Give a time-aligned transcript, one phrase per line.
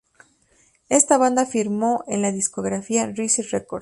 [0.89, 3.67] Esta banda firmó en la discográfica Rise Records.